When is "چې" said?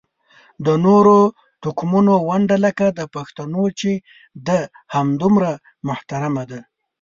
3.79-3.91